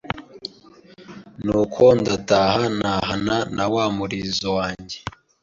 nuko 1.43 1.83
ndataha 1.99 2.61
ntahana 2.77 3.37
na 3.55 3.65
wa 3.73 3.85
murizo 3.97 4.49
wanjye 4.57 4.97